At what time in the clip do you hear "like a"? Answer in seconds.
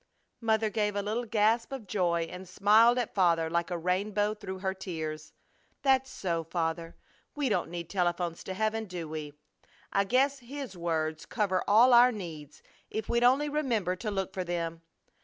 3.51-3.77